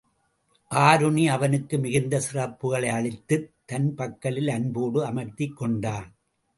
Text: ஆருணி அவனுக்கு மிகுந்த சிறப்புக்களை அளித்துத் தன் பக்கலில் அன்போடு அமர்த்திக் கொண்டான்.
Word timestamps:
ஆருணி 0.71 1.27
அவனுக்கு 1.27 1.77
மிகுந்த 1.77 2.21
சிறப்புக்களை 2.31 2.89
அளித்துத் 2.89 3.53
தன் 3.65 3.93
பக்கலில் 3.97 4.51
அன்போடு 4.51 5.05
அமர்த்திக் 5.05 5.53
கொண்டான். 5.53 6.07